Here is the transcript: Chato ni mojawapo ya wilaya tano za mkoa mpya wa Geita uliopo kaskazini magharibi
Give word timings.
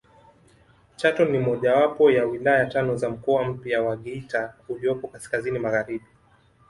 Chato 0.95 1.25
ni 1.25 1.39
mojawapo 1.39 2.11
ya 2.11 2.25
wilaya 2.25 2.65
tano 2.65 2.95
za 2.95 3.09
mkoa 3.09 3.43
mpya 3.43 3.81
wa 3.83 3.97
Geita 3.97 4.53
uliopo 4.69 5.07
kaskazini 5.07 5.59
magharibi 5.59 6.05